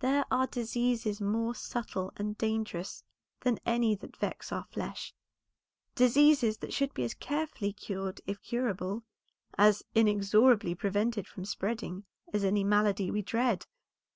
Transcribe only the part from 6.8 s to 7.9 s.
be as carefully